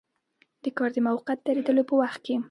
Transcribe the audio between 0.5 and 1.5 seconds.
د کار د موقت